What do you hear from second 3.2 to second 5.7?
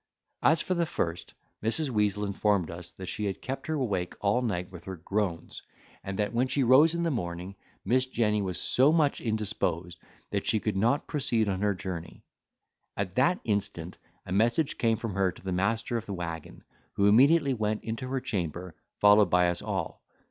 had kept her awake all night with her groans;